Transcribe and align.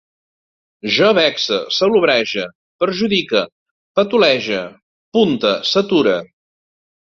Jo 0.95 1.09
vexe, 1.17 1.59
salobrege, 1.75 2.47
perjudique, 2.85 3.45
parlotege, 4.01 4.65
punte, 5.17 5.57
sature 5.77 6.21